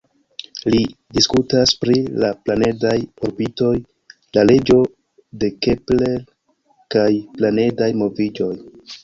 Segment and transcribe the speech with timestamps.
[0.75, 0.77] Li
[1.17, 1.93] diskutas pri
[2.23, 2.93] la planedaj
[3.27, 3.75] orbitoj,
[4.39, 4.79] la leĝo
[5.45, 6.25] de Kepler
[6.97, 8.53] kaj planedaj moviĝoj.